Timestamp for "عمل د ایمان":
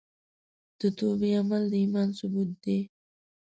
1.39-2.09